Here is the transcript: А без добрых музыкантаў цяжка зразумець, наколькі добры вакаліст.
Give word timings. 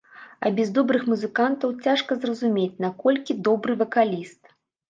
А 0.47 0.51
без 0.59 0.71
добрых 0.77 1.03
музыкантаў 1.11 1.75
цяжка 1.89 2.11
зразумець, 2.25 2.81
наколькі 2.87 3.39
добры 3.49 3.81
вакаліст. 3.87 4.41